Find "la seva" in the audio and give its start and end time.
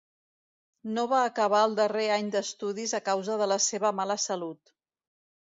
3.53-3.95